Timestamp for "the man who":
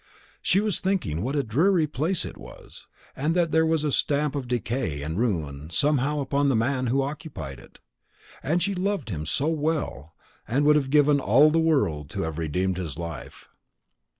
6.49-7.03